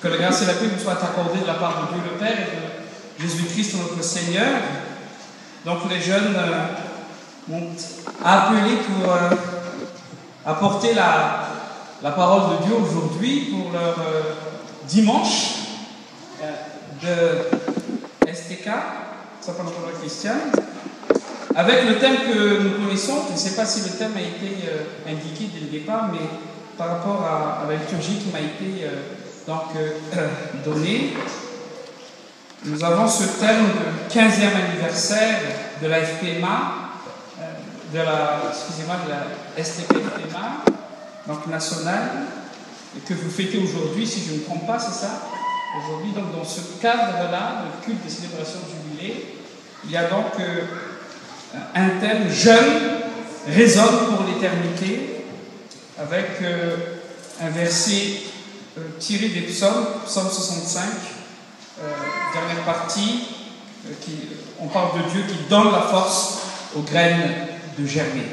[0.00, 2.18] Que la grâce et la paix vous soient accordées de la part de Dieu le
[2.18, 4.60] Père et de Jésus-Christ notre Seigneur.
[5.64, 6.66] Donc les jeunes euh,
[7.48, 7.70] m'ont
[8.22, 9.30] appelé pour euh,
[10.44, 14.34] apporter la, parole de Dieu aujourd'hui pour leur euh,
[14.86, 15.54] dimanche
[17.02, 18.68] de STK,
[19.40, 19.70] Sapana
[20.00, 20.34] Christian,
[21.54, 23.22] avec le thème que nous connaissons.
[23.28, 24.68] Je ne sais pas si le thème a été
[25.08, 26.26] indiqué dès le départ, mais
[26.78, 28.86] par rapport à la liturgie qui m'a été
[29.46, 30.28] donc euh,
[30.64, 31.14] donné.
[32.64, 33.66] Nous avons ce thème
[34.10, 35.38] du 15e anniversaire
[35.80, 36.74] de la FPMA,
[37.40, 37.44] euh,
[37.92, 40.64] de la, excusez-moi, de la STPFPMA,
[41.28, 42.10] donc nationale,
[43.06, 45.22] que vous fêtez aujourd'hui, si je ne me trompe pas, c'est ça?
[45.78, 49.36] Aujourd'hui, donc dans ce cadre-là, le culte des célébrations de jubilé,
[49.84, 50.62] il y a donc euh,
[51.74, 52.80] un thème jeune,
[53.46, 55.24] résonne pour l'éternité,
[55.98, 56.26] avec
[57.40, 58.22] un verset
[58.98, 60.82] tiré des psaumes, psaume 65,
[61.80, 61.92] euh,
[62.32, 63.22] dernière partie,
[63.86, 64.12] euh, qui,
[64.60, 66.38] on parle de Dieu qui donne la force
[66.74, 68.26] aux graines de germer.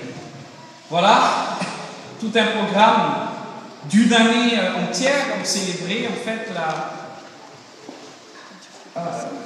[0.90, 1.58] Voilà
[2.20, 3.30] tout un programme
[3.90, 6.92] d'une année entière pour célébrer en fait la,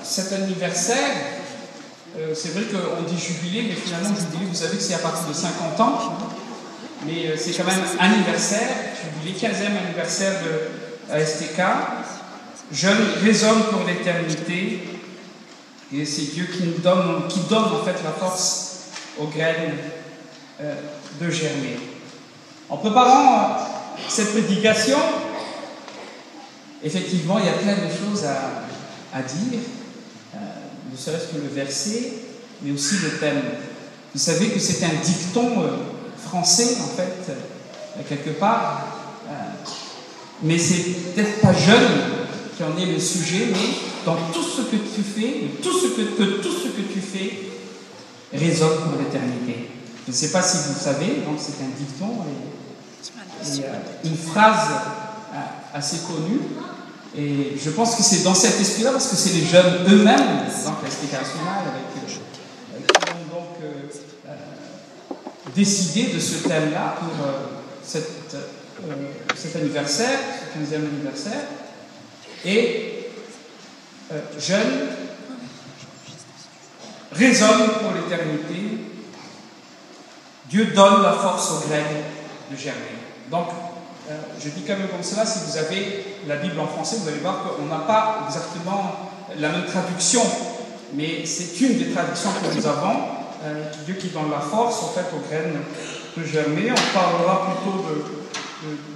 [0.03, 1.09] cet anniversaire.
[2.35, 5.33] c'est vrai qu'on dit jubilé, mais finalement, jubilé, vous savez que c'est à partir de
[5.33, 6.17] 50 ans.
[7.05, 8.69] Mais c'est quand même anniversaire,
[9.01, 10.76] jubilé, 15e anniversaire de,
[11.09, 11.61] à STK.
[12.71, 14.83] Jeune résonne pour l'éternité.
[15.93, 19.77] Et c'est Dieu qui nous donne en fait la force aux graines
[20.59, 20.75] euh,
[21.21, 21.77] de germer.
[22.69, 24.97] En préparant euh, cette prédication,
[26.83, 29.59] effectivement, il y a plein de choses à, dire,
[30.35, 30.37] euh,
[30.91, 32.13] ne serait-ce que le verset,
[32.61, 33.41] mais aussi le thème.
[34.13, 35.63] Vous savez que c'est un dicton
[36.21, 37.31] français, en fait,
[38.09, 38.96] quelque part
[40.43, 42.17] mais c'est peut-être pas jeune
[42.55, 43.69] qui en est le sujet, mais
[44.05, 47.49] dans tout ce que tu fais, tout ce que, que tout ce que tu fais
[48.33, 49.69] résonne pour l'éternité.
[50.05, 53.73] Je ne sais pas si vous savez, donc c'est un dicton, et, euh,
[54.05, 54.69] une phrase
[55.33, 55.37] euh,
[55.73, 56.39] assez connue,
[57.17, 60.75] et je pense que c'est dans cet esprit-là, parce que c'est les jeunes eux-mêmes, donc
[60.83, 64.31] l'explication avec, euh, qui ont donc euh,
[65.55, 67.25] décidé de ce thème-là pour
[67.83, 68.35] cette
[68.83, 68.93] euh,
[69.35, 70.19] cet anniversaire,
[70.53, 71.41] ce 15e anniversaire,
[72.45, 73.09] et
[74.11, 74.89] euh, jeune,
[77.11, 78.77] résonne pour l'éternité.
[80.47, 82.03] Dieu donne la force aux graines
[82.51, 82.81] de germer.
[83.31, 83.47] Donc,
[84.11, 87.07] euh, je dis quand même comme cela, si vous avez la Bible en français, vous
[87.07, 89.09] allez voir qu'on n'a pas exactement
[89.39, 90.21] la même traduction,
[90.93, 92.95] mais c'est une des traductions que nous avons.
[93.85, 95.61] Dieu qui donne la force en fait aux graines
[96.15, 96.71] de germer.
[96.71, 98.16] On parlera plutôt de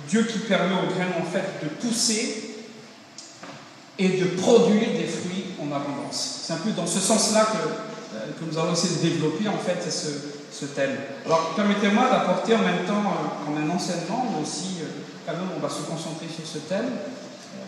[0.07, 2.55] Dieu qui permet aux graines en fait de pousser
[3.99, 6.41] et de produire des fruits en abondance.
[6.43, 9.79] C'est un peu dans ce sens-là que, euh, nous allons essayer de développer en fait
[9.89, 10.95] ce, thème.
[11.25, 14.85] Alors permettez-moi d'apporter en même temps euh, un enseignement, mais aussi euh,
[15.25, 16.89] quand même on va se concentrer sur ce thème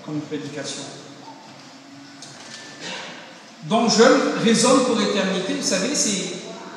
[0.05, 0.83] comme une prédication.
[3.63, 6.35] Donc je résonne pour l'éternité, vous savez, c'est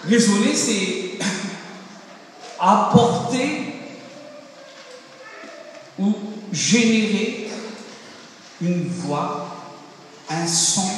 [0.08, 1.18] raisonner, c'est
[2.60, 3.75] apporter
[5.98, 6.14] ou
[6.52, 7.50] générer
[8.60, 9.48] une voix,
[10.30, 10.88] un son,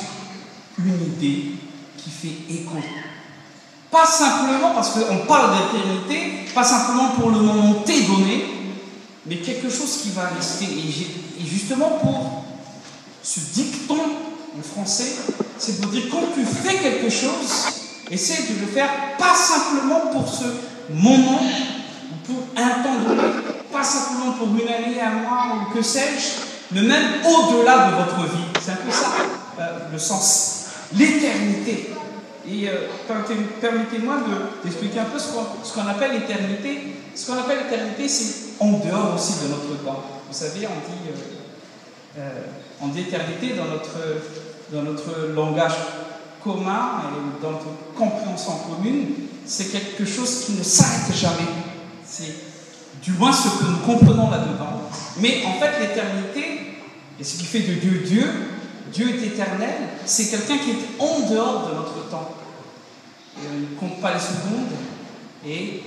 [0.78, 1.52] une idée
[1.96, 2.76] qui fait écho.
[3.90, 8.44] Pas simplement parce qu'on parle d'éternité, pas simplement pour le moment T donné,
[9.26, 10.66] mais quelque chose qui va rester.
[10.66, 12.44] Et, justement pour
[13.22, 13.98] ce dicton
[14.58, 15.12] en français,
[15.58, 17.72] c'est pour dire quand tu fais quelque chose,
[18.10, 20.44] essaie de le faire pas simplement pour ce
[20.92, 21.40] moment
[22.10, 23.22] ou pour un temps donné,
[23.72, 28.34] pas simplement pour une année, un mois ou que sais-je, mais même au-delà de votre
[28.34, 28.44] vie.
[28.60, 29.12] C'est un peu ça
[29.60, 30.66] euh, le sens.
[30.96, 31.90] L'éternité.
[32.50, 32.88] Et euh,
[33.60, 34.16] permettez-moi
[34.64, 36.94] d'expliquer un peu ce qu'on appelle l'éternité.
[37.14, 40.02] Ce qu'on appelle l'éternité, c'est en dehors aussi de notre temps.
[40.28, 41.10] Vous savez, on dit,
[42.18, 42.30] euh,
[42.80, 43.98] on dit éternité dans notre,
[44.72, 45.74] dans notre langage
[46.42, 47.66] commun et dans notre
[47.96, 49.08] compréhension commune.
[49.44, 51.48] C'est quelque chose qui ne s'arrête jamais.
[52.06, 52.47] C'est
[53.02, 54.82] du moins ce que nous comprenons là-dedans.
[55.20, 56.78] Mais en fait, l'éternité,
[57.18, 58.24] et ce qui fait de Dieu Dieu,
[58.92, 59.74] Dieu est éternel,
[60.06, 62.30] c'est quelqu'un qui est en dehors de notre temps.
[63.36, 64.72] Et on ne compte pas les secondes,
[65.46, 65.84] et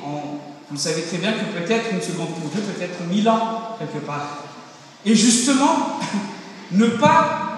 [0.69, 4.05] vous savez très bien que peut-être une seconde pour Dieu peut être mille ans, quelque
[4.05, 4.43] part.
[5.05, 5.99] Et justement,
[6.71, 7.51] ne pas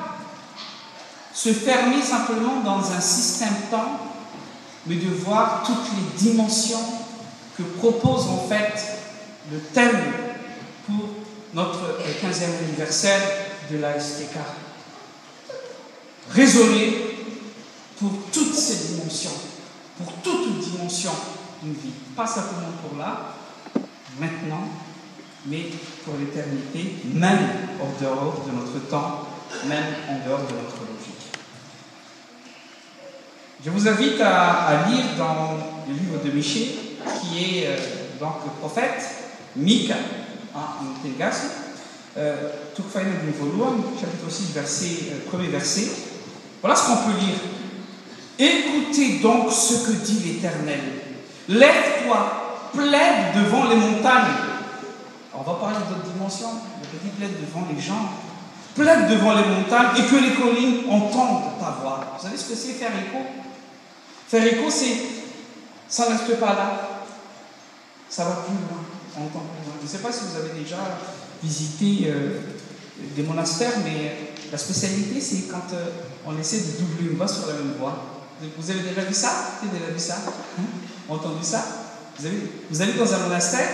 [1.34, 4.00] se fermer simplement dans un système temps,
[4.86, 6.84] mais de voir toutes les dimensions
[7.58, 9.03] que propose en fait
[9.52, 10.00] le thème
[10.86, 11.10] pour
[11.54, 13.22] notre 15e anniversaire
[13.72, 14.38] de la STK.
[16.32, 17.14] Raisonner
[18.00, 19.32] pour toutes ces dimensions,
[19.98, 21.12] pour toute dimension
[21.62, 21.94] d'une vie.
[22.16, 23.36] Pas simplement pour là,
[24.20, 24.68] maintenant,
[25.46, 25.68] mais
[26.04, 27.50] pour l'éternité, même
[27.82, 29.28] en dehors de notre temps,
[29.68, 31.14] même en dehors de notre logique.
[33.64, 35.58] Je vous invite à, lire dans
[35.88, 37.78] le livre de Michée, qui est euh,
[38.20, 39.23] donc le prophète,
[39.56, 39.96] Mika,
[40.56, 41.42] en Tegas,
[42.18, 42.36] euh,
[42.76, 45.92] chapitre 6, verset, euh, premier verset.
[46.62, 47.38] Voilà ce qu'on peut lire.
[48.40, 50.80] Écoutez donc ce que dit l'Éternel.
[51.50, 54.34] Lève-toi, plaide devant les montagnes.
[55.34, 56.54] on va parler d'autres dimensions.
[56.82, 58.10] Le petit plaide devant les gens.
[58.76, 62.16] Plaide devant les montagnes et que les collines entendent ta voix.
[62.18, 63.20] Vous savez ce que c'est faire écho?
[64.28, 64.98] Faire écho, c'est.
[65.88, 66.90] Ça ne reste pas là.
[68.10, 68.83] Ça va plus loin.
[69.16, 70.78] Je ne sais pas si vous avez déjà
[71.44, 72.40] visité euh,
[73.16, 75.86] des monastères, mais la spécialité, c'est quand euh,
[76.26, 77.96] on essaie de doubler une voix sur la même voix.
[78.58, 79.30] Vous avez déjà vu ça?
[79.62, 80.16] Vous avez déjà vu ça?
[80.60, 80.64] Hein?
[81.10, 81.64] Entendu ça?
[82.18, 82.38] Vous, avez,
[82.70, 83.68] vous allez dans un monastère,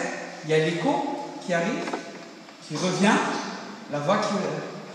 [0.44, 1.84] il y a l'écho qui arrive,
[2.68, 3.18] qui revient,
[3.92, 4.34] la voix qui,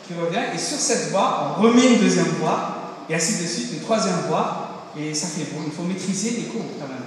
[0.07, 3.73] qui, revient, et sur cette voix, on remet une deuxième voix, et ainsi de suite,
[3.73, 5.63] une troisième voix, et ça fait bon.
[5.67, 7.05] Il faut maîtriser l'écho quand même.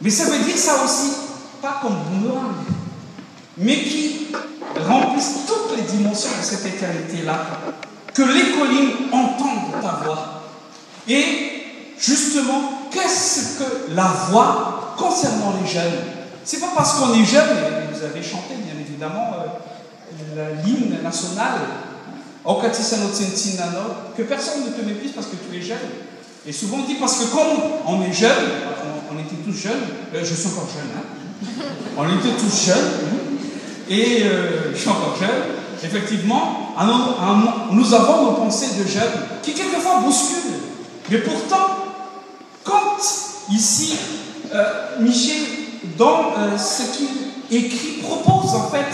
[0.00, 1.10] Mais ça veut dire ça aussi,
[1.66, 2.54] pas comme boomerang,
[3.58, 4.28] mais qui
[4.88, 7.44] remplissent toutes les dimensions de cette éternité-là.
[8.14, 10.42] Que les collines entendent ta voix.
[11.08, 11.24] Et
[11.98, 16.04] justement, qu'est-ce que la voix concernant les jeunes?
[16.44, 17.48] C'est pas parce qu'on est jeune,
[17.92, 19.32] vous avez chanté bien évidemment
[20.36, 21.58] euh, l'hymne national,
[22.44, 25.78] que personne ne te méprise parce que tu es jeune.
[26.46, 28.30] Et souvent on dit parce que comme on est jeune,
[29.10, 29.82] on, était tous jeunes,
[30.14, 31.15] euh, je suis encore jeune, hein,
[31.96, 32.90] on était tous jeunes,
[33.88, 35.28] et euh, je suis encore jeune,
[35.82, 36.74] effectivement,
[37.72, 40.60] nous avons nos pensées de jeunes qui quelquefois bousculent.
[41.10, 41.68] Mais pourtant,
[42.64, 42.96] quand
[43.50, 43.96] ici,
[44.52, 45.42] euh, Michel,
[45.96, 47.08] dans euh, ce qu'il
[47.50, 48.86] écrit, propose en fait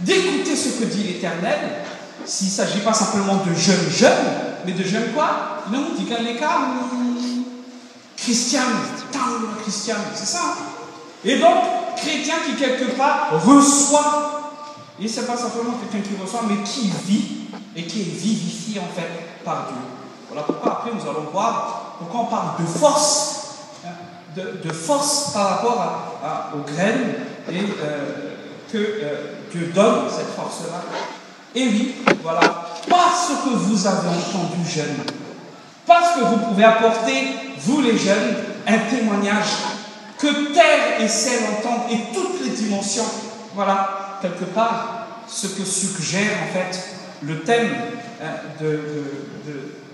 [0.00, 1.58] d'écouter ce que dit l'Éternel,
[2.26, 4.10] s'il ne s'agit pas simplement de jeunes jeunes,
[4.66, 5.62] mais de jeunes quoi?
[5.72, 6.58] Non, dit qu'en les cas,
[8.16, 8.60] chrétien,
[9.62, 10.40] chrétien, c'est ça.
[11.26, 11.56] Et donc,
[11.96, 14.52] chrétien qui quelque part reçoit,
[15.00, 18.80] et ce n'est pas simplement quelqu'un qui reçoit, mais qui vit et qui est vivifié
[18.80, 19.76] en fait par Dieu.
[20.28, 23.88] Voilà pourquoi après nous allons voir pourquoi on parle de force, hein,
[24.36, 26.14] de, force par rapport
[26.54, 27.14] aux graines
[27.50, 28.36] et euh,
[28.70, 30.82] que euh, Dieu donne cette force-là.
[31.54, 32.40] Et oui, voilà,
[32.88, 34.96] parce que vous avez entendu jeune,
[35.86, 37.28] parce que vous pouvez apporter,
[37.58, 38.36] vous les jeunes,
[38.66, 39.75] un témoignage
[40.18, 43.04] que terre et ciel entendent et toutes les dimensions.
[43.54, 46.78] Voilà, quelque part, ce que suggère en fait
[47.22, 47.74] le thème
[48.22, 48.26] hein,
[48.60, 48.80] de,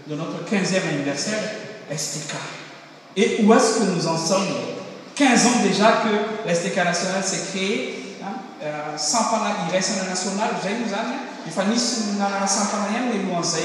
[0.07, 1.39] de, notre 15e anniversaire,
[1.97, 2.35] STK.
[3.17, 4.47] Et où est-ce que nous en sommes?
[5.15, 8.17] 15 ans déjà que l'STK national s'est créé.
[8.23, 11.05] Hein, euh, il reste un national, j'ai nous hein.
[11.47, 13.61] il parler, mais nous en zay,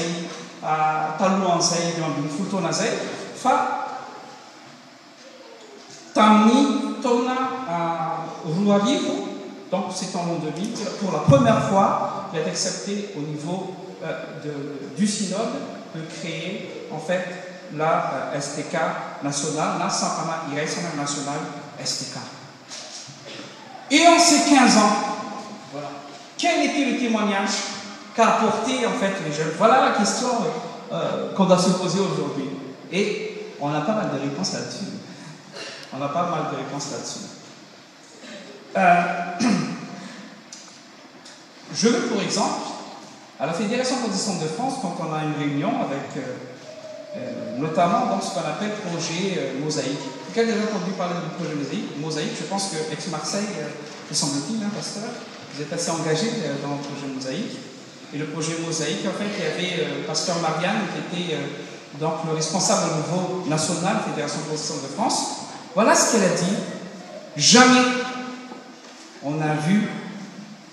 [1.18, 2.90] talu en zay, dans une photo en zay,
[3.36, 3.77] fa
[6.18, 6.44] À
[8.84, 9.28] Vivo,
[9.70, 13.72] donc c'est en l'an 2000, pour la première fois, il accepté au niveau
[14.02, 14.24] euh,
[14.96, 15.38] du synode
[15.94, 17.24] de créer en fait
[17.76, 18.76] la euh, STK
[19.22, 20.42] nationale, la Sampana
[20.96, 21.38] nationale
[21.84, 22.16] STK.
[23.90, 24.92] Et en ces 15 ans,
[26.36, 27.50] quel était le témoignage
[28.14, 29.52] qu'a apporté en fait les jeunes?
[29.56, 30.28] Voilà la question
[30.92, 32.50] euh, qu'on doit se poser aujourd'hui.
[32.90, 34.98] Et on a pas mal de réponses là-dessus.
[35.92, 37.20] On a pas mal de réponses là-dessus.
[38.76, 39.02] Euh,
[41.74, 42.60] je veux pour exemple,
[43.40, 46.36] à la Fédération protestante de France, quand on a une réunion avec euh,
[47.16, 50.00] euh, notamment dans ce qu'on appelle projet Mosaïque.
[50.34, 53.48] Quelqu'un a déjà entendu parler du projet Mosaïque Mosaïque, je pense que ex-Marseille,
[54.10, 55.04] me semble-t-il, hein, pasteur,
[55.54, 56.26] vous êtes assez engagé
[56.62, 57.56] dans le projet Mosaïque.
[58.12, 61.38] Et le projet Mosaïque, en fait, il y avait pasteur Marianne qui était
[61.98, 65.37] donc le responsable au niveau national, Fédération protestante de France.
[65.74, 66.56] Voilà ce qu'elle a dit.
[67.36, 67.84] Jamais
[69.22, 69.88] on a vu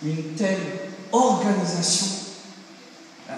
[0.04, 0.60] une telle
[1.12, 2.08] organisation
[3.30, 3.34] euh,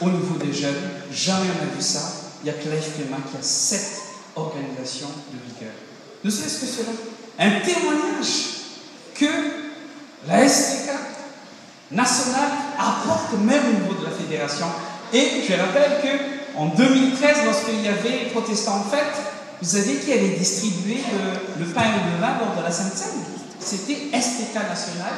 [0.00, 0.74] au niveau des jeunes.
[1.12, 2.00] Jamais on a vu ça.
[2.42, 4.00] Il n'y a que l'AFPMA qui a cette
[4.34, 5.74] organisation de vigueur.
[6.24, 6.92] Ne serait-ce que cela.
[7.38, 8.60] Un témoignage
[9.14, 9.26] que
[10.26, 10.90] la STK
[11.90, 14.66] nationale apporte même au niveau de la fédération.
[15.12, 16.00] Et je rappelle
[16.54, 19.29] qu'en 2013, lorsqu'il y avait protestants en fête,
[19.62, 20.98] vous savez qui avait distribué
[21.58, 23.24] le, pain et le vin lors de la Sainte Seine
[23.58, 25.12] C'était STK National.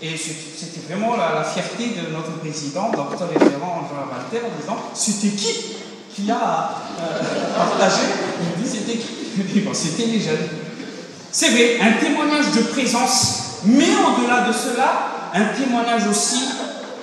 [0.00, 5.34] Et c'était vraiment la, fierté de notre président, docteur révérend Jean Walter, en disant C'était
[5.34, 5.76] qui
[6.14, 6.70] qui a
[7.00, 8.02] euh, partagé?
[8.40, 9.42] Il dit C'était qui?
[9.42, 10.48] Dit C'était les jeunes.
[11.32, 16.44] C'est vrai, un témoignage de présence, mais au-delà de cela, un témoignage aussi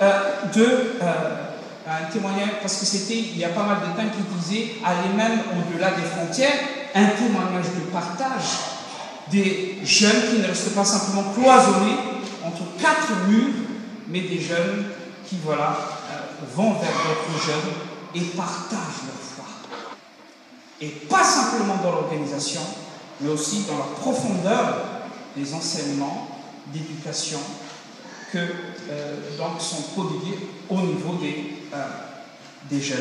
[0.02, 0.20] euh,
[0.54, 0.64] de.
[1.02, 1.43] Euh,
[1.86, 5.14] un témoignage, parce que c'était, il y a pas mal de temps qui disaient, aller
[5.14, 6.58] même au-delà des frontières,
[6.94, 8.74] un témoignage de partage
[9.30, 11.96] des jeunes qui ne restent pas simplement cloisonnés
[12.44, 13.54] entre quatre murs,
[14.08, 14.86] mais des jeunes
[15.26, 15.76] qui, voilà,
[16.12, 17.72] euh, vont vers d'autres jeunes
[18.14, 19.44] et partagent leur foi.
[20.80, 22.60] Et pas simplement dans l'organisation,
[23.20, 24.84] mais aussi dans la profondeur
[25.36, 26.28] des enseignements
[26.66, 27.40] d'éducation
[28.32, 28.38] que
[28.90, 31.86] euh, donc sont prodigués au niveau des, euh,
[32.70, 32.98] des jeunes.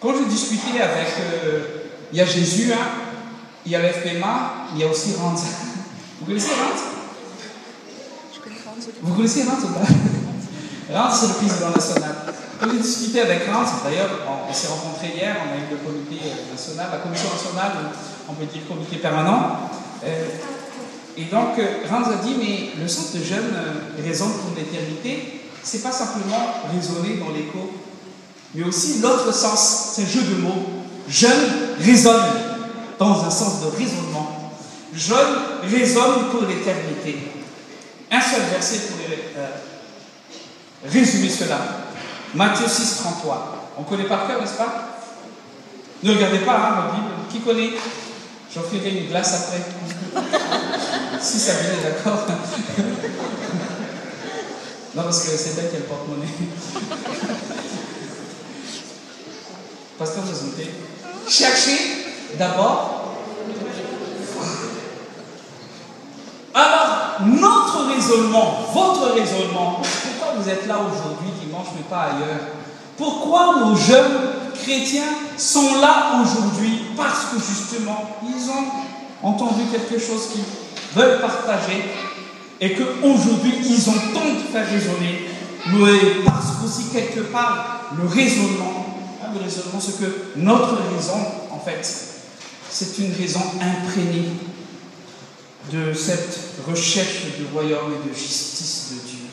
[0.00, 1.08] Quand je discutais avec,
[2.12, 2.86] il y a Jésus, hein,
[3.66, 5.34] il y a l'FPMA, il y a aussi Rand.
[6.20, 6.76] Vous connaissez Rand
[8.34, 8.56] Je connais.
[9.02, 9.80] Vous connaissez Rand ou pas?
[10.92, 12.16] Rand, c'est le président national.
[12.60, 14.10] Quand j'ai discuté avec Rand, d'ailleurs,
[14.48, 17.72] on, s'est rencontrés hier, on a eu le comité euh, national, la commission nationale,
[18.28, 19.70] on peut dire comité permanent.
[20.04, 20.26] Euh,
[21.16, 23.54] et donc, euh, Rand a dit, mais le centre de jeunes
[24.04, 27.70] raisonne pour l'éternité, c'est pas simplement raisonner dans l'écho,
[28.54, 30.66] mais aussi l'autre sens, c'est un jeu de mots.
[31.08, 32.22] Jeune raisonne
[32.98, 34.52] dans un sens de raisonnement.
[34.94, 37.32] Jeune raisonne pour l'éternité.
[38.10, 38.98] Un seul verset pour
[39.38, 39.46] euh,
[40.84, 41.58] résumer cela.
[42.34, 43.72] Matthieu 6, 33.
[43.78, 44.98] On connaît par cœur, n'est-ce pas?
[46.02, 47.14] Ne regardez pas hein, la Bible.
[47.30, 47.70] Qui connaît?
[48.52, 49.62] J'en ferai une glace après.
[51.20, 52.26] si ça vient, d'accord
[54.94, 56.26] Non, parce que c'est elle qui a le porte-monnaie.
[59.98, 60.70] Pasteur Jésus,
[61.28, 61.78] cherchez.
[62.38, 63.16] D'abord.
[66.54, 72.40] Alors, notre raisonnement, votre raisonnement, pourquoi vous êtes là aujourd'hui, dimanche, mais pas ailleurs?
[72.96, 74.30] Pourquoi nos jeunes
[74.62, 76.82] chrétiens sont là aujourd'hui?
[76.96, 80.44] Parce que justement, ils ont entendu quelque chose qu'ils
[80.94, 81.84] veulent partager
[82.60, 85.28] et qu'aujourd'hui, ils entendent faire raisonner.
[85.72, 91.18] Mais parce qu'aussi, quelque part, le raisonnement, hein, le raisonnement, c'est que notre raison,
[91.50, 91.86] en fait,
[92.70, 94.28] c'est une raison imprégnée
[95.72, 99.26] de cette recherche du royaume et de justice de Dieu.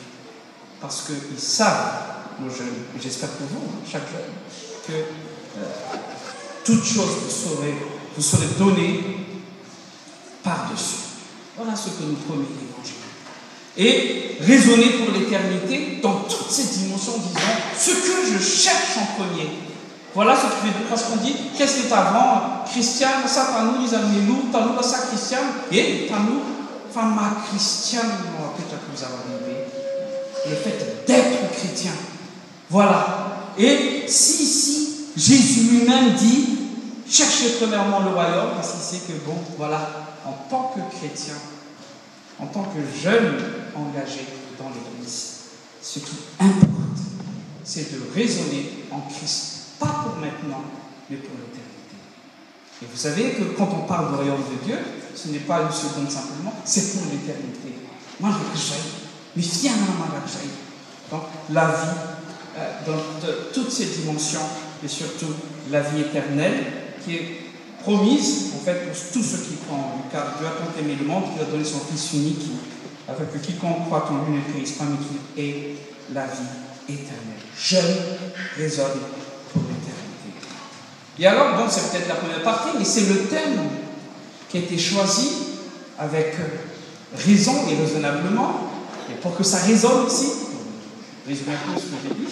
[0.80, 2.02] Parce qu'ils savent,
[2.40, 2.66] nos jeunes,
[2.96, 5.64] et j'espère pour vous, hein, chaque jeune, que euh,
[6.64, 7.74] toute chose vous serez,
[8.16, 9.00] vous donnée
[10.42, 11.08] par-dessus.
[11.56, 12.67] Voilà ce que nous promet l'Évangile.
[13.78, 17.40] Et raisonner pour l'éternité dans toutes ces dimensions, disons,
[17.78, 19.48] ce que je cherche en premier,
[20.14, 23.86] voilà ce que veut parce qu'on dit, qu'est-ce que tu avant Christian, ça par nous,
[23.86, 25.38] ils mis nous, par nous, ça Christian,
[25.70, 26.40] et par nous,
[26.92, 27.16] femme
[27.48, 29.68] Christian, peut-être que vous avez
[30.48, 31.92] le fait d'être chrétien.
[32.70, 33.52] Voilà.
[33.58, 36.58] Et si ici, Jésus lui-même dit,
[37.08, 39.90] cherchez premièrement le royaume, parce qu'il sait que, bon, voilà,
[40.24, 41.34] en tant que chrétien,
[42.40, 43.34] en tant que jeune
[43.78, 44.26] engagé
[44.58, 45.34] dans l'Église,
[45.80, 46.98] ce qui importe,
[47.64, 50.64] c'est de raisonner en Christ pas pour maintenant,
[51.08, 51.96] mais pour l'éternité.
[52.82, 54.78] Et vous savez que quand on parle du royaume de Dieu,
[55.14, 57.74] ce n'est pas une seconde simplement, c'est pour l'éternité.
[58.20, 58.28] Mais
[61.10, 61.98] Donc la vie
[62.56, 62.98] euh, dans
[63.52, 64.40] toutes ses dimensions
[64.84, 65.32] et surtout
[65.70, 66.64] la vie éternelle
[67.04, 67.40] qui est
[67.82, 69.94] promise en fait pour tous ceux qui croient.
[70.10, 72.42] Car Dieu a tant aimé le monde qu'il a donné son Fils unique
[73.08, 75.76] afin que quiconque croit en lui ne périsse pas mais qu'il
[76.12, 77.42] la vie éternelle.
[77.56, 77.96] Jeune
[78.56, 79.00] raisonne
[81.18, 83.58] et alors, bon, c'est peut-être la première partie, mais c'est le thème
[84.48, 85.30] qui a été choisi
[85.98, 86.36] avec
[87.16, 88.70] raison et raisonnablement,
[89.10, 90.28] et pour que ça résonne aussi,
[91.26, 92.28] résume un peu ce que j'ai dit.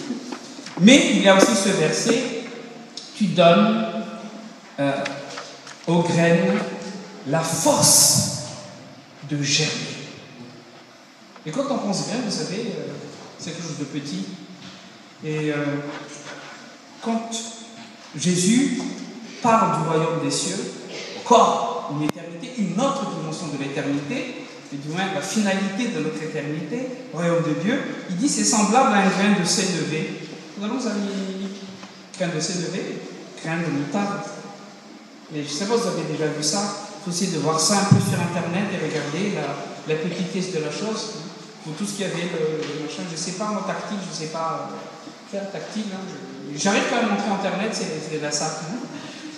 [0.79, 2.23] Mais il y a aussi ce verset,
[3.17, 3.87] tu donnes
[4.79, 4.91] euh,
[5.87, 6.53] aux graines
[7.27, 8.43] la force
[9.29, 10.06] de germer.
[11.47, 12.91] Et quand on pense bien, vous savez, euh,
[13.39, 14.25] c'est quelque chose de petit.
[15.23, 15.77] Et euh,
[17.01, 17.31] quand
[18.17, 18.81] Jésus
[19.41, 20.57] parle du royaume des cieux,
[21.23, 26.21] encore une éternité, une autre dimension de l'éternité, et du moins la finalité de notre
[26.21, 27.79] éternité, royaume de Dieu.
[28.09, 30.19] Il dit c'est semblable à un grain de s'élever.
[30.57, 31.47] Nous allons amis,
[32.19, 33.03] grain de s'élever,
[33.41, 34.19] grain de moutarde.
[35.31, 36.59] Mais je ne sais pas si vous avez déjà vu ça.
[36.99, 40.53] Il faut essayer de voir ça un peu sur Internet et regarder la, la petitesse
[40.53, 41.13] de la chose.
[41.77, 44.31] Tout ce qui avait le, machin, je ne sais pas, moi, tactile, je ne sais
[44.31, 45.85] pas euh, faire tactile.
[45.93, 45.99] Hein,
[46.55, 48.61] J'arrive quand même à montrer Internet, c'est la ça.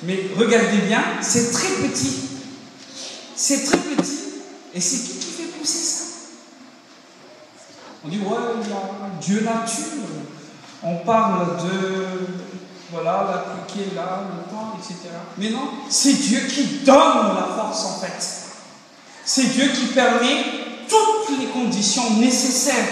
[0.04, 2.22] Mais regardez bien, c'est très petit.
[3.36, 4.20] C'est très petit.
[4.74, 6.04] Et c'est qui qui fait pousser ça?
[8.06, 8.78] On dit, ouais, il y a
[9.20, 10.08] Dieu nature.
[10.84, 12.28] On parle de,
[12.92, 15.10] voilà, la qui est là, le temps, etc.
[15.38, 18.24] Mais non, c'est Dieu qui donne la force en fait.
[19.26, 20.59] C'est Dieu qui permet
[21.52, 22.88] conditions nécessaires.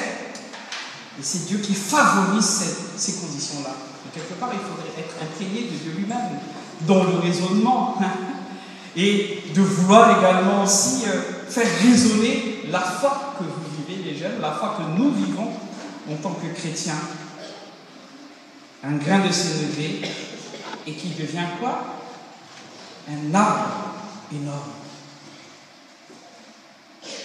[1.20, 2.64] Et c'est Dieu qui favorise
[2.98, 3.72] ces, conditions-là.
[4.14, 6.40] Quelque part, il faudrait être imprégné de Dieu lui-même,
[6.82, 7.98] dans le raisonnement.
[8.96, 14.42] Et de vouloir également aussi euh, faire résonner la foi que vous vivez, les jeunes,
[14.42, 15.52] la foi que nous vivons
[16.12, 17.00] en tant que chrétiens.
[18.84, 20.02] Un grain de s'élever
[20.88, 21.98] et qui devient quoi?
[23.10, 23.94] Un arbre
[24.34, 24.87] énorme.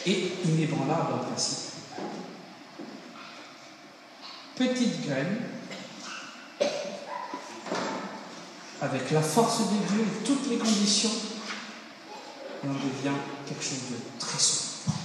[0.06, 1.70] Et inébranlable en principe.
[4.56, 5.38] Petite graine,
[8.80, 11.10] avec la force de Dieu et toutes les conditions
[12.64, 13.16] on devient
[13.46, 14.96] quelque chose de très sombre.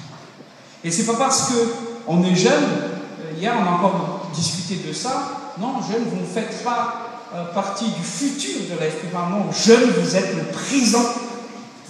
[0.84, 5.54] Et c'est pas parce qu'on est jeune, euh, hier on a encore discuté de ça,
[5.60, 9.89] non, jeune, vous ne faites pas euh, partie du futur de la FPMA, non, jeune,
[9.89, 11.06] vous êtes le présent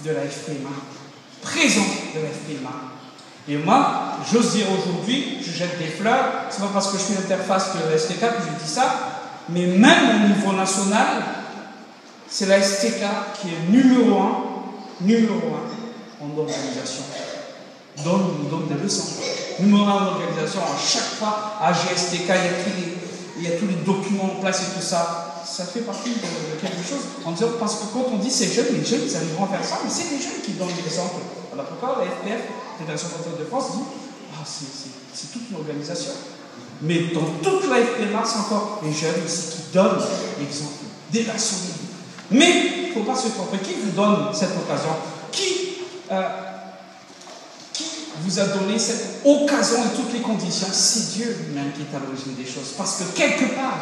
[0.04, 0.70] de la FPMA.
[1.42, 2.97] Présent de la FPMA.
[3.48, 7.14] Et moi, j'ose dire aujourd'hui, je jette des fleurs, c'est pas parce que je suis
[7.14, 8.94] l'interface de la STK que je dis ça,
[9.48, 11.06] mais même au niveau national,
[12.28, 13.00] c'est la STK
[13.40, 14.48] qui est numéro un
[15.00, 17.04] numéro un en organisation.
[18.04, 19.08] Donc, nous donne des leçons.
[19.60, 22.28] Numéro un en organisation, à chaque fois, à GSTK,
[23.38, 25.42] il y, a tous les, documents en place et tout ça.
[25.46, 27.00] Ça fait partie de, quelque chose.
[27.58, 29.90] Parce que quand on dit ces jeunes, les jeunes, ils arriveront à faire ça, mais
[29.90, 31.22] c'est les jeunes qui donnent l'exemple.
[31.52, 32.42] Alors pourquoi la FPF,
[32.78, 33.08] Fédération
[33.38, 33.82] de France, dit
[34.34, 36.12] ah, c'est toute une organisation.
[36.82, 39.98] Mais dans toute la FPMA, c'est encore les jeunes aussi qui donnent
[40.38, 41.56] l'exemple des nations
[42.30, 43.58] mais il ne faut pas se tromper.
[43.58, 44.90] Qui vous donne cette occasion?
[45.32, 45.76] Qui,
[46.10, 46.28] euh,
[47.72, 47.84] qui
[48.22, 50.66] vous a donné cette occasion et toutes les conditions?
[50.70, 52.74] C'est Dieu lui-même qui est à l'origine des choses.
[52.76, 53.78] Parce que quelque part,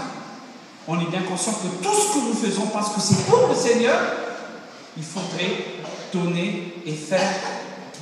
[0.86, 3.54] on est bien conscient que tout ce que nous faisons, parce que c'est pour le
[3.54, 4.00] Seigneur,
[4.96, 7.34] il faudrait donner et faire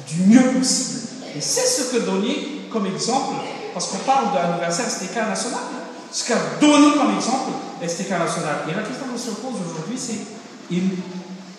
[0.06, 1.00] du mieux possible.
[1.36, 3.36] Et c'est ce que donner comme exemple,
[3.72, 5.60] parce qu'on parle de l'anniversaire STK national,
[6.10, 7.50] ce qu'a donné comme exemple
[7.86, 8.56] STK national.
[8.68, 10.20] Et la question que se pose aujourd'hui, c'est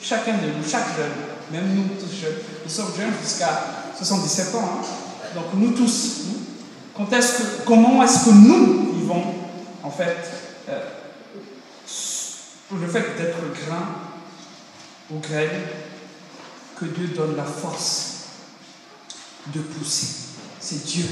[0.02, 1.12] chacun de nous, chaque jeune,
[1.52, 3.62] même nous tous jeunes, nous sommes jeunes jusqu'à
[3.98, 4.86] 77 ans, hein.
[5.34, 6.22] donc nous tous,
[6.98, 9.24] que, comment est-ce que nous vivons,
[9.84, 10.18] en fait,
[10.70, 10.80] euh,
[12.72, 13.86] le fait d'être grain
[15.12, 15.62] ou graine,
[16.80, 18.05] que Dieu donne la force
[19.54, 20.08] de pousser.
[20.60, 21.06] C'est Dieu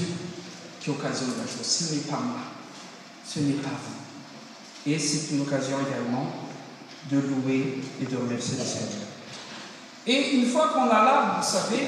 [0.79, 2.39] qui occasionne la chose, ce n'est pas moi,
[3.25, 4.91] ce n'est pas vous.
[4.91, 6.27] Et c'est une occasion également
[7.09, 9.07] de louer et de remercier le Seigneur.
[10.05, 11.87] Et une fois qu'on a là, vous savez,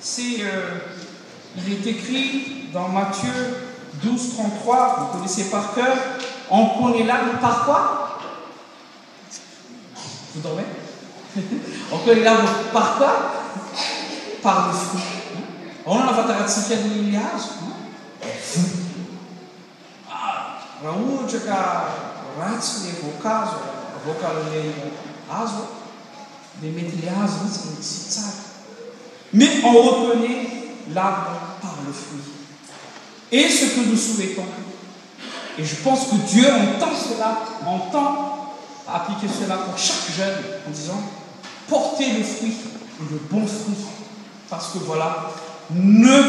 [0.00, 0.78] c'est, euh,
[1.56, 3.32] il est écrit dans Matthieu
[4.02, 5.96] 12, 33, vous connaissez par cœur,
[6.50, 8.20] on connaît l'arbre par quoi?
[10.34, 10.64] Vous dormez?
[11.92, 13.32] On connaît l'arbre par quoi?
[14.42, 15.17] Par le fruit.
[15.90, 17.48] On a fatto ragazzi di liaso.
[20.06, 21.26] Ah, Raúl,
[22.36, 23.56] ragazzi, caso,
[29.32, 30.46] mais on reconnaît
[30.92, 31.30] l'arbre
[31.62, 32.20] par le fruit.
[33.32, 34.44] Et ce que nous souhaitons,
[35.56, 38.54] et je pense que Dieu entend cela, entend
[38.86, 41.00] appliquer cela pour chaque jeune en disant
[41.66, 42.56] portez le fruit,
[43.10, 43.86] le bon fruit.
[44.50, 45.30] Parce que voilà,
[45.74, 46.22] ne,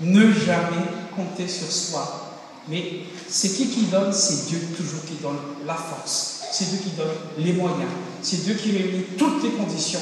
[0.00, 2.40] ne jamais compter sur soi.
[2.68, 6.90] Mais c'est qui qui donne C'est Dieu toujours qui donne la force c'est Dieu qui
[6.90, 7.90] donne les moyens,
[8.22, 10.00] c'est Dieu qui réunit toutes les conditions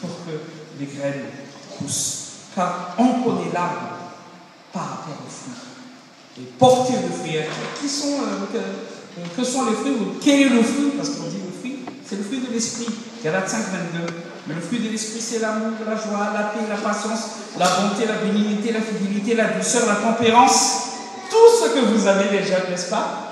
[0.00, 0.32] pour que
[0.80, 1.26] les graines
[1.78, 2.22] poussent.
[2.56, 3.96] Car on connaît l'arbre
[4.72, 6.42] par rapport au fruit.
[6.42, 7.38] Et porter le fruit,
[7.80, 10.90] qui sont, euh, que, sont les fruits Quel est le fruit?
[10.96, 12.88] Parce qu'on dit le fruit, c'est le fruit de l'esprit.
[13.22, 13.58] Galates 5,
[13.94, 14.33] 22.
[14.46, 17.20] Mais le fruit de l'esprit, c'est l'amour, la joie, la paix, la patience,
[17.58, 20.82] la bonté, la bénignité, la fidélité, la douceur, la tempérance.
[21.30, 23.30] Tout ce que vous avez déjà, n'est-ce pas?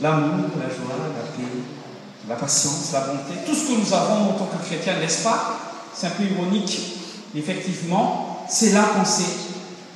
[0.00, 1.52] L'amour, la joie, la paix,
[2.28, 5.58] la patience, la bonté, tout ce que nous avons en tant que chrétiens, n'est-ce pas?
[5.92, 6.80] C'est un peu ironique,
[7.34, 9.24] effectivement, c'est là qu'on sait.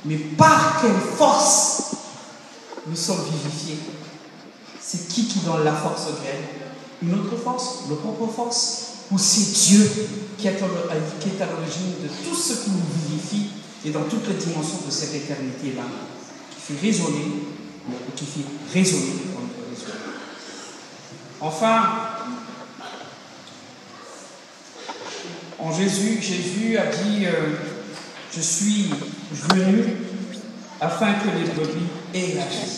[0.03, 1.93] Mais par quelle force
[2.87, 3.79] nous sommes vivifiés?
[4.81, 6.21] C'est qui qui donne la force au
[7.03, 9.91] Une autre force Notre propre force Ou c'est Dieu
[10.37, 13.49] qui est à l'origine de tout ce qui nous vivifie
[13.85, 15.83] et dans toutes les dimensions de cette éternité-là,
[16.51, 17.43] qui fait résonner,
[18.15, 19.13] qui fait résonner
[21.41, 21.81] Enfin,
[25.59, 27.57] en Jésus, Jésus a dit, euh,
[28.33, 28.89] Je suis
[29.31, 29.97] venu
[30.79, 32.71] afin que les brebis aient la vie.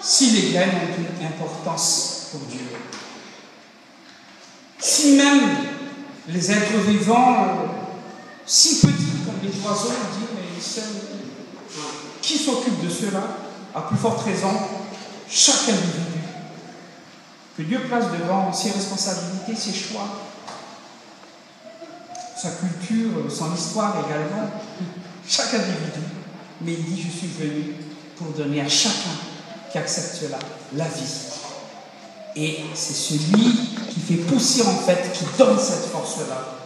[0.00, 2.60] Si les graines ont une importance pour Dieu,
[4.78, 5.40] si même
[6.28, 7.66] les êtres vivants, euh,
[8.46, 10.48] si petits comme les oiseaux, on dit, mais
[12.20, 13.22] qui s'occupe de cela
[13.74, 14.50] À plus forte raison,
[15.28, 16.18] chaque individu.
[17.56, 20.08] Que Dieu place devant ses responsabilités, ses choix,
[22.40, 24.50] sa culture, son histoire également,
[25.28, 26.06] chaque individu.
[26.60, 27.74] Mais il dit, je suis venu
[28.16, 29.16] pour donner à chacun
[29.70, 30.38] qui accepte cela
[30.74, 31.37] la vie.
[32.36, 33.52] Et c'est celui
[33.90, 36.58] qui fait pousser en fait, qui donne cette force-là,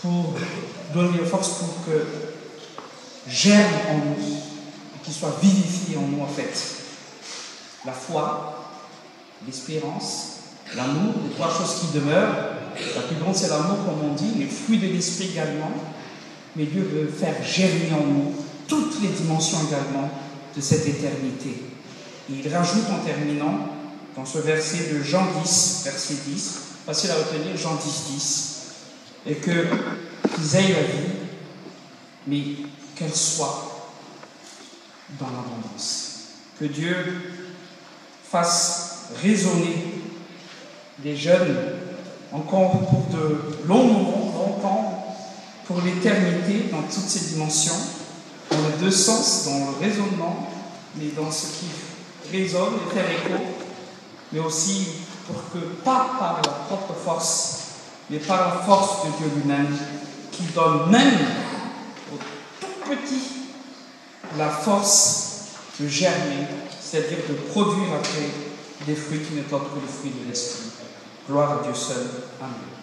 [0.00, 0.34] pour
[0.94, 2.06] donner la force pour que
[3.28, 4.36] germe en nous,
[5.02, 6.52] qu'il soit vivifié en nous en fait.
[7.86, 8.70] La foi,
[9.46, 10.38] l'espérance,
[10.76, 12.54] l'amour, les trois choses qui demeurent.
[12.94, 15.70] La plus grande, c'est l'amour, comme on dit, les fruits de l'esprit également.
[16.56, 18.34] Mais Dieu veut faire germer en nous
[18.66, 20.10] toutes les dimensions également
[20.54, 21.62] de cette éternité.
[22.30, 23.77] Et il rajoute en terminant,
[24.18, 28.62] dans ce verset de Jean 10, verset 10, facile à retenir, Jean 10, 10,
[29.28, 29.66] et que
[30.34, 31.08] qu'ils aient la vie,
[32.26, 32.42] mais
[32.96, 33.92] qu'elle soit
[35.20, 36.14] dans l'abondance.
[36.58, 36.96] Que Dieu
[38.28, 40.02] fasse résonner
[41.04, 41.56] les jeunes
[42.32, 45.16] encore pour de longs moments, longtemps,
[45.64, 47.78] pour l'éternité, dans toutes ses dimensions,
[48.50, 50.50] dans les deux sens, dans le raisonnement,
[50.96, 51.66] mais dans ce qui
[52.32, 53.57] résonne et fait écho,
[54.32, 54.86] mais aussi
[55.26, 57.58] pour que, pas par leur propre force,
[58.10, 59.76] mais par la force de Dieu lui-même,
[60.32, 61.18] qui donne même
[62.12, 62.18] aux
[62.60, 63.38] tout petits
[64.36, 65.28] la force
[65.80, 66.46] de germer,
[66.80, 68.30] c'est-à-dire de produire après
[68.86, 70.70] des fruits qui ne sont que les fruits de l'esprit.
[71.28, 72.06] Gloire à Dieu seul.
[72.40, 72.77] Amen.